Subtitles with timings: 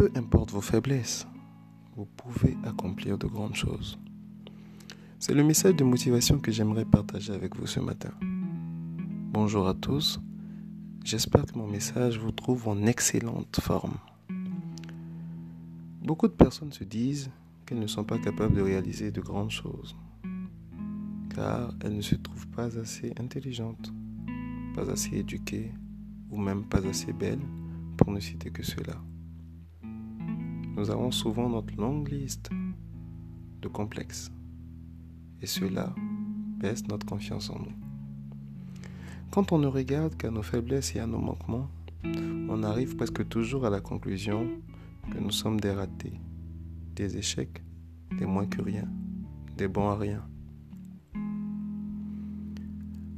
[0.00, 1.26] peu importe vos faiblesses,
[1.94, 3.98] vous pouvez accomplir de grandes choses.
[5.18, 8.08] C'est le message de motivation que j'aimerais partager avec vous ce matin.
[8.22, 10.18] Bonjour à tous,
[11.04, 13.98] j'espère que mon message vous trouve en excellente forme.
[16.02, 17.30] Beaucoup de personnes se disent
[17.66, 19.94] qu'elles ne sont pas capables de réaliser de grandes choses,
[21.34, 23.92] car elles ne se trouvent pas assez intelligentes,
[24.74, 25.74] pas assez éduquées
[26.30, 27.46] ou même pas assez belles
[27.98, 28.94] pour ne citer que cela.
[30.76, 32.50] Nous avons souvent notre longue liste
[33.60, 34.30] de complexes
[35.42, 35.94] et cela
[36.58, 37.72] baisse notre confiance en nous.
[39.30, 41.68] Quand on ne regarde qu'à nos faiblesses et à nos manquements,
[42.04, 44.48] on arrive presque toujours à la conclusion
[45.10, 46.20] que nous sommes des ratés,
[46.94, 47.62] des échecs,
[48.18, 48.88] des moins que rien,
[49.56, 50.24] des bons à rien.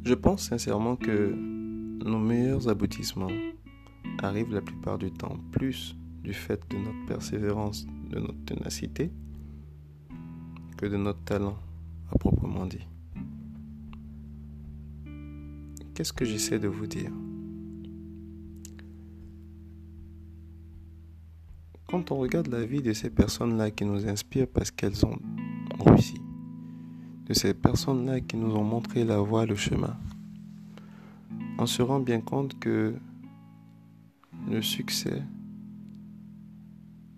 [0.05, 1.35] Je pense sincèrement que
[2.05, 3.31] nos meilleurs aboutissements
[4.23, 9.11] arrivent la plupart du temps plus du fait de notre persévérance, de notre ténacité,
[10.77, 11.59] que de notre talent
[12.11, 12.87] à proprement dit.
[15.95, 17.11] Qu'est-ce que j'essaie de vous dire?
[21.89, 25.19] Quand on regarde la vie de ces personnes-là qui nous inspirent parce qu'elles ont
[25.79, 26.21] réussi,
[27.27, 29.97] de ces personnes-là qui nous ont montré la voie, le chemin,
[31.59, 32.95] on se rend bien compte que
[34.49, 35.23] le succès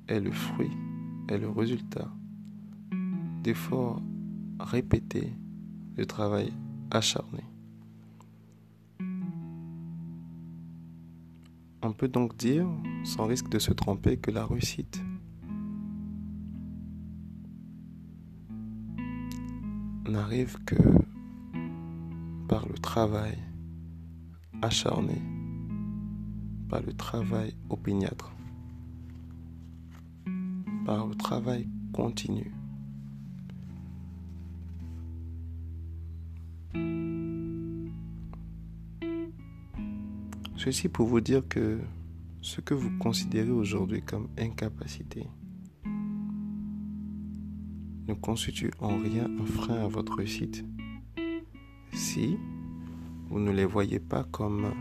[0.08, 0.70] est le fruit,
[1.28, 2.10] est le résultat
[3.42, 4.02] d'efforts
[4.60, 5.32] répétés,
[5.96, 6.52] de travail
[6.90, 7.44] acharné.
[11.82, 12.66] On peut donc dire,
[13.04, 15.02] sans risque de se tromper, que la réussite
[20.08, 20.76] n'arrive que
[22.48, 23.38] par le travail
[24.62, 25.20] acharné,
[26.68, 28.34] par le travail opiniâtre
[30.84, 32.52] par le travail continu.
[40.56, 41.80] Ceci pour vous dire que
[42.40, 45.26] ce que vous considérez aujourd'hui comme incapacité
[48.06, 50.64] ne constitue en rien un frein à votre réussite
[51.92, 52.36] si
[53.28, 54.72] vous ne les voyez pas comme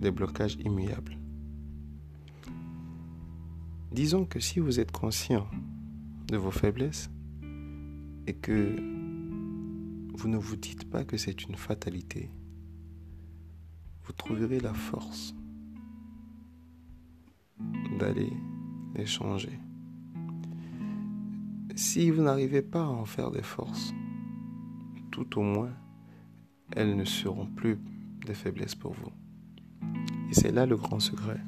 [0.00, 1.21] des blocages immuables.
[3.92, 5.46] Disons que si vous êtes conscient
[6.28, 7.10] de vos faiblesses
[8.26, 8.74] et que
[10.14, 12.30] vous ne vous dites pas que c'est une fatalité,
[14.04, 15.34] vous trouverez la force
[17.98, 18.32] d'aller
[18.94, 19.58] les changer.
[21.74, 23.92] Si vous n'arrivez pas à en faire des forces,
[25.10, 25.72] tout au moins,
[26.74, 27.78] elles ne seront plus
[28.24, 29.12] des faiblesses pour vous.
[30.30, 31.40] Et c'est là le grand secret.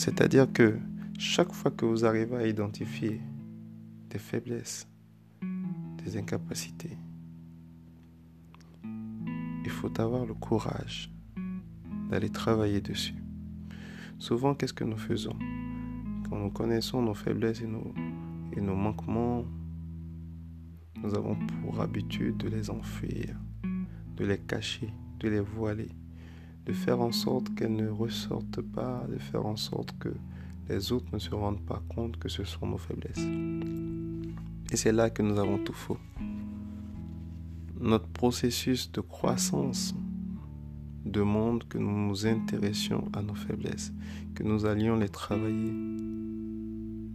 [0.00, 0.78] C'est-à-dire que
[1.18, 3.20] chaque fois que vous arrivez à identifier
[4.08, 4.88] des faiblesses,
[6.02, 6.96] des incapacités,
[8.82, 11.12] il faut avoir le courage
[12.08, 13.22] d'aller travailler dessus.
[14.18, 15.36] Souvent, qu'est-ce que nous faisons?
[16.30, 19.44] Quand nous connaissons nos faiblesses et nos, manquements,
[21.02, 23.36] nous avons pour habitude de les enfuir,
[24.16, 25.90] de les cacher, de les voiler
[26.66, 30.10] de faire en sorte qu'elles ne ressortent pas, de faire en sorte que
[30.68, 33.26] les autres ne se rendent pas compte que ce sont nos faiblesses.
[34.70, 35.98] Et c'est là que nous avons tout faux.
[37.80, 39.94] Notre processus de croissance
[41.04, 43.92] demande que nous nous intéressions à nos faiblesses,
[44.34, 45.72] que nous allions les travailler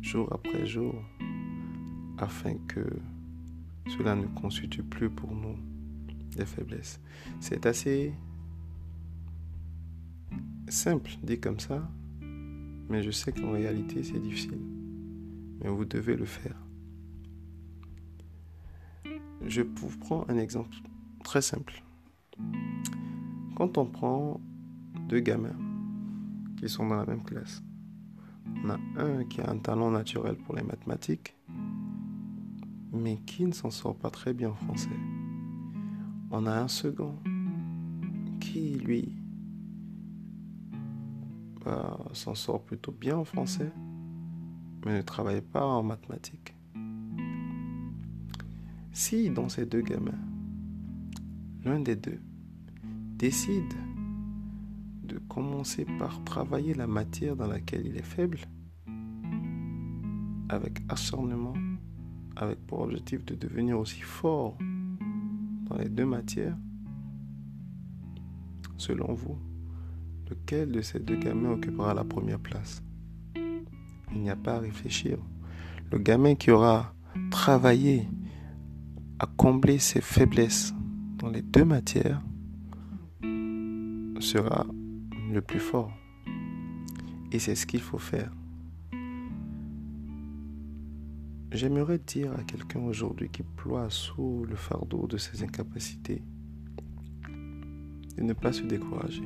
[0.01, 0.95] jour après jour,
[2.17, 2.85] afin que
[3.97, 5.55] cela ne constitue plus pour nous
[6.35, 7.00] des faiblesses.
[7.39, 8.13] C'est assez
[10.67, 11.89] simple dit comme ça,
[12.89, 14.61] mais je sais qu'en réalité c'est difficile.
[15.61, 16.59] Mais vous devez le faire.
[19.45, 20.75] Je vous prends un exemple
[21.23, 21.83] très simple.
[23.55, 24.41] Quand on prend
[25.07, 25.57] deux gamins
[26.57, 27.63] qui sont dans la même classe,
[28.63, 31.35] on a un qui a un talent naturel pour les mathématiques,
[32.91, 34.90] mais qui ne s'en sort pas très bien en français.
[36.31, 37.16] On a un second
[38.40, 39.16] qui, lui,
[42.14, 43.72] s'en sort plutôt bien en français,
[44.85, 46.56] mais ne travaille pas en mathématiques.
[48.91, 50.12] Si dans ces deux gamins,
[51.64, 52.20] l'un des deux
[53.17, 53.73] décide
[55.03, 58.40] de commencer par travailler la matière dans laquelle il est faible,
[60.50, 61.56] avec acharnement,
[62.35, 64.58] avec pour objectif de devenir aussi fort
[65.70, 66.58] dans les deux matières,
[68.78, 69.38] selon vous,
[70.29, 72.81] Lequel de ces deux gamins occupera la première place?
[73.35, 75.17] Il n'y a pas à réfléchir.
[75.91, 76.93] Le gamin qui aura
[77.31, 78.07] travaillé
[79.19, 80.73] à combler ses faiblesses
[81.19, 82.22] dans les deux matières
[84.19, 84.66] sera
[85.31, 85.91] le plus fort.
[87.31, 88.31] Et c'est ce qu'il faut faire.
[91.51, 96.21] J'aimerais dire à quelqu'un aujourd'hui qui ploie sous le fardeau de ses incapacités
[98.17, 99.23] de ne pas se décourager.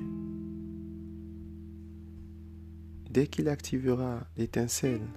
[3.10, 5.08] Dès qu'il activera l'étincelle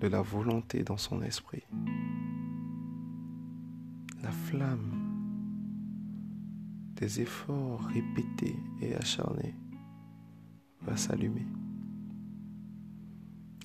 [0.00, 1.64] de la volonté dans son esprit,
[4.22, 4.92] la flamme
[6.94, 9.56] des efforts répétés et acharnés
[10.82, 11.46] va s'allumer.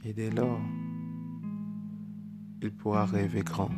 [0.03, 0.61] Et dès lors,
[2.63, 3.69] il pourra rêver grand.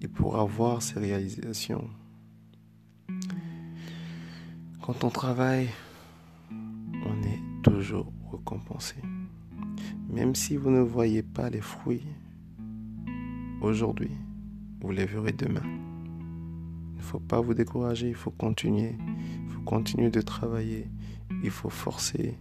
[0.00, 1.90] Il pourra voir ses réalisations.
[4.80, 5.68] Quand on travaille,
[7.64, 8.96] toujours récompensé.
[10.08, 12.06] Même si vous ne voyez pas les fruits
[13.60, 14.10] aujourd'hui,
[14.80, 15.62] vous les verrez demain.
[16.92, 18.96] Il ne faut pas vous décourager, il faut continuer.
[19.44, 20.88] Il faut continuer de travailler.
[21.42, 22.36] Il faut forcer.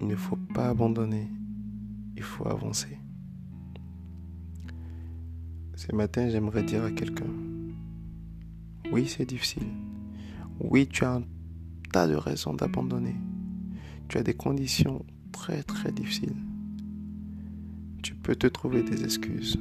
[0.00, 1.28] Il ne faut pas abandonner.
[2.16, 2.98] Il faut avancer.
[5.76, 7.32] Ce matin, j'aimerais dire à quelqu'un,
[8.90, 9.68] oui, c'est difficile.
[10.58, 11.22] Oui, tu as un
[11.92, 13.14] tas de raisons d'abandonner.
[14.08, 16.34] Tu as des conditions très très difficiles.
[18.02, 19.58] Tu peux te trouver des excuses.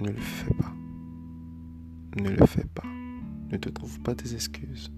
[0.00, 0.72] Ne le fais pas.
[2.16, 2.86] Ne le fais pas.
[3.52, 4.90] Ne te trouve pas des excuses.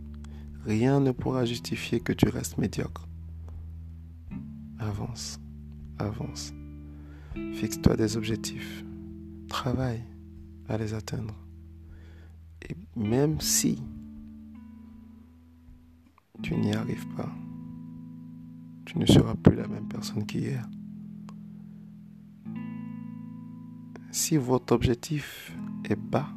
[0.65, 3.07] Rien ne pourra justifier que tu restes médiocre.
[4.79, 5.39] Avance,
[5.99, 6.55] avance.
[7.55, 8.85] Fixe-toi des objectifs.
[9.49, 10.03] Travaille
[10.69, 11.35] à les atteindre.
[12.69, 13.83] Et même si
[16.43, 17.33] tu n'y arrives pas,
[18.85, 20.69] tu ne seras plus la même personne qu'hier.
[24.11, 25.57] Si votre objectif
[25.89, 26.29] est bas,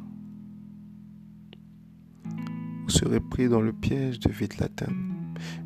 [2.24, 4.96] vous serez pris dans le piège de vite l'atteindre.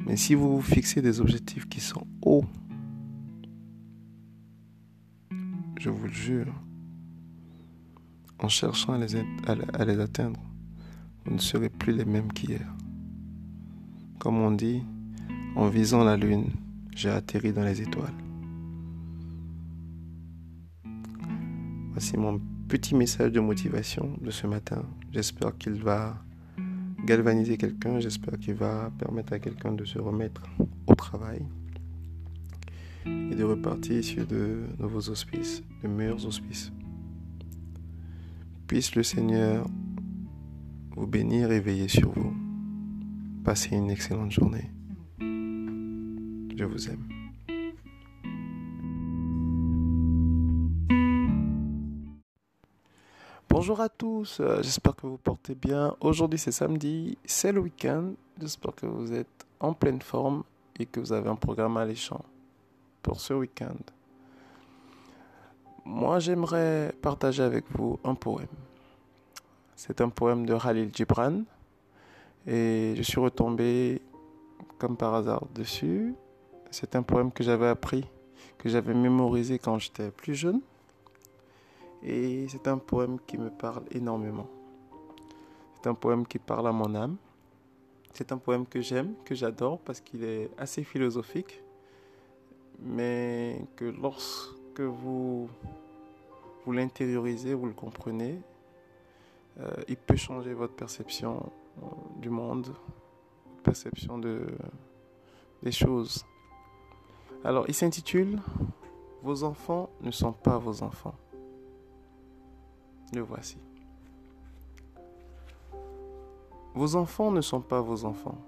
[0.06, 2.44] Mais si vous vous fixez des objectifs qui sont hauts,
[5.78, 6.52] je vous le jure,
[8.38, 9.16] en cherchant à les,
[9.74, 10.40] à les atteindre,
[11.24, 12.66] vous ne serez plus les mêmes qu'hier.
[14.20, 14.82] Comme on dit,
[15.56, 16.50] en visant la lune,
[16.94, 18.12] j'ai atterri dans les étoiles.
[21.92, 22.38] Voici mon
[22.68, 24.84] petit message de motivation de ce matin.
[25.10, 26.22] J'espère qu'il va
[27.06, 30.42] galvaniser quelqu'un, j'espère qu'il va permettre à quelqu'un de se remettre
[30.86, 31.40] au travail
[33.06, 36.70] et de repartir sur de nouveaux auspices, de meilleurs auspices.
[38.66, 39.66] Puisse le Seigneur
[40.94, 42.49] vous bénir et veiller sur vous.
[43.44, 44.70] Passez une excellente journée.
[45.18, 47.08] Je vous aime.
[53.48, 55.96] Bonjour à tous, euh, j'espère que vous portez bien.
[56.00, 58.12] Aujourd'hui c'est samedi, c'est le week-end.
[58.38, 60.44] J'espère que vous êtes en pleine forme
[60.78, 62.24] et que vous avez un programme alléchant
[63.02, 63.76] pour ce week-end.
[65.86, 68.48] Moi j'aimerais partager avec vous un poème.
[69.76, 71.42] C'est un poème de Khalil Gibran
[72.46, 74.00] et je suis retombé
[74.78, 76.14] comme par hasard dessus.
[76.70, 78.06] C'est un poème que j'avais appris,
[78.58, 80.60] que j'avais mémorisé quand j'étais plus jeune.
[82.02, 84.46] Et c'est un poème qui me parle énormément.
[85.74, 87.16] C'est un poème qui parle à mon âme.
[88.14, 91.62] C'est un poème que j'aime, que j'adore parce qu'il est assez philosophique,
[92.80, 95.48] mais que lorsque vous,
[96.64, 98.40] vous l'intériorisez, vous le comprenez,
[99.60, 101.50] euh, il peut changer votre perception
[102.20, 102.74] du monde,
[103.62, 104.46] perception de,
[105.62, 106.24] des choses.
[107.44, 108.38] Alors, il s'intitule
[109.22, 111.14] Vos enfants ne sont pas vos enfants.
[113.14, 113.58] Le voici.
[116.74, 118.38] Vos enfants ne sont pas vos enfants.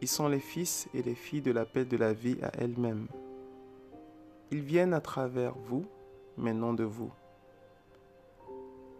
[0.00, 3.08] Ils sont les fils et les filles de l'appel de la vie à elle-même.
[4.50, 5.84] Ils viennent à travers vous,
[6.36, 7.10] mais non de vous.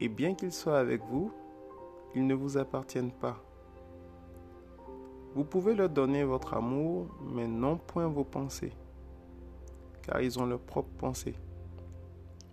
[0.00, 1.32] Et bien qu'ils soient avec vous,
[2.14, 3.40] ils ne vous appartiennent pas.
[5.34, 8.72] Vous pouvez leur donner votre amour, mais non point vos pensées,
[10.02, 11.34] car ils ont leurs propres pensées.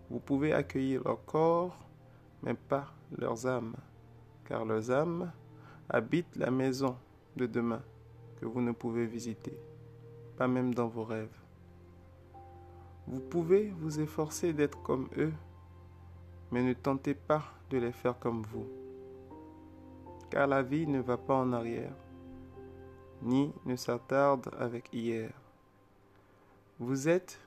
[0.09, 1.77] Vous pouvez accueillir leur corps,
[2.43, 3.75] mais pas leurs âmes,
[4.45, 5.31] car leurs âmes
[5.89, 6.95] habitent la maison
[7.35, 7.81] de demain
[8.39, 9.57] que vous ne pouvez visiter,
[10.37, 11.41] pas même dans vos rêves.
[13.07, 15.33] Vous pouvez vous efforcer d'être comme eux,
[16.51, 18.67] mais ne tentez pas de les faire comme vous,
[20.29, 21.93] car la vie ne va pas en arrière,
[23.21, 25.31] ni ne s'attarde avec hier.
[26.79, 27.39] Vous êtes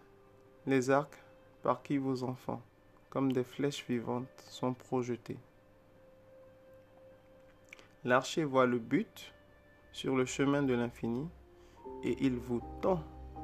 [0.67, 1.23] les arcs
[1.63, 2.63] par qui vos enfants,
[3.11, 5.39] comme des flèches vivantes, sont projetés.
[8.05, 9.35] L'archer voit le but
[9.93, 11.29] sur le chemin de l'infini
[12.03, 13.03] et il vous tend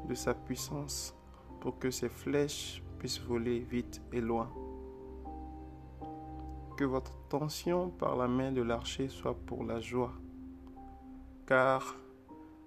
[0.08, 1.14] de sa puissance
[1.60, 4.50] pour que ces flèches puissent voler vite et loin.
[6.76, 10.12] Que votre tension par la main de l'archer soit pour la joie,
[11.46, 11.96] car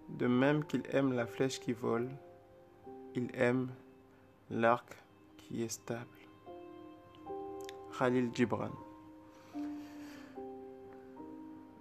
[0.09, 2.09] de même qu'il aime la flèche qui vole,
[3.15, 3.69] il aime
[4.49, 4.95] l'arc
[5.37, 6.07] qui est stable.
[7.97, 8.69] Khalil Gibran.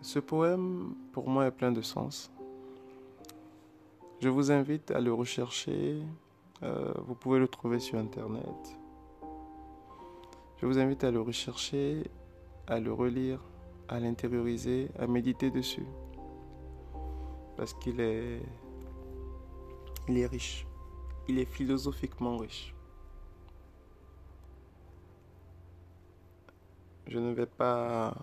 [0.00, 2.30] Ce poème, pour moi, est plein de sens.
[4.20, 6.00] Je vous invite à le rechercher.
[6.62, 8.78] Euh, vous pouvez le trouver sur Internet.
[10.58, 12.04] Je vous invite à le rechercher,
[12.66, 13.40] à le relire,
[13.88, 15.86] à l'intérioriser, à méditer dessus.
[17.56, 18.40] Parce qu'il est,
[20.08, 20.66] il est riche.
[21.28, 22.74] Il est philosophiquement riche.
[27.08, 28.14] Je ne vais pas,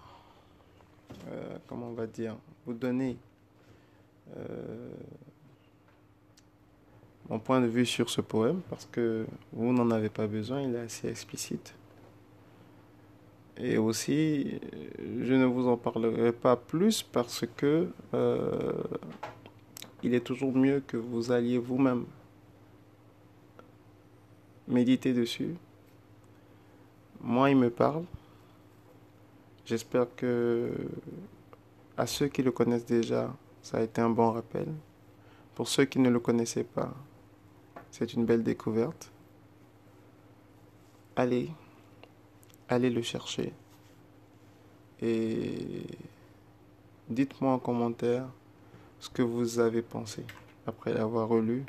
[1.29, 2.35] euh, comment on va dire,
[2.65, 3.17] vous donner
[4.35, 4.91] euh,
[7.29, 10.75] mon point de vue sur ce poème parce que vous n'en avez pas besoin, il
[10.75, 11.73] est assez explicite.
[13.57, 14.59] Et aussi,
[15.23, 18.73] je ne vous en parlerai pas plus parce que euh,
[20.03, 22.05] il est toujours mieux que vous alliez vous-même
[24.67, 25.55] méditer dessus.
[27.21, 28.03] Moi, il me parle.
[29.65, 30.73] J'espère que
[31.95, 34.67] à ceux qui le connaissent déjà, ça a été un bon rappel.
[35.55, 36.93] Pour ceux qui ne le connaissaient pas,
[37.91, 39.09] c'est une belle découverte.
[41.15, 41.49] Allez,
[42.67, 43.53] allez le chercher.
[45.03, 45.85] Et
[47.09, 48.25] dites-moi en commentaire
[49.01, 50.23] ce que vous avez pensé
[50.65, 51.65] après l'avoir relu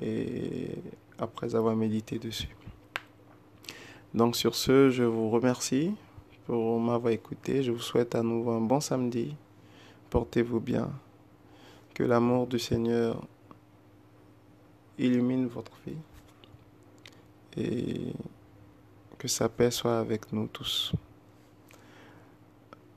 [0.00, 0.68] et
[1.18, 2.54] après avoir médité dessus.
[4.12, 5.94] Donc sur ce, je vous remercie
[6.44, 7.62] pour m'avoir écouté.
[7.62, 9.34] Je vous souhaite à nouveau un bon samedi.
[10.10, 10.90] Portez-vous bien.
[11.94, 13.24] Que l'amour du Seigneur
[14.98, 15.96] illumine votre vie
[17.56, 18.12] et
[19.16, 20.92] que sa paix soit avec nous tous.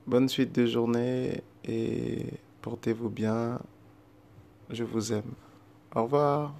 [0.06, 2.26] Bonne suite de journée et
[2.60, 3.58] portez-vous bien.
[4.68, 5.32] Je vous aime.
[5.94, 6.54] Au revoir.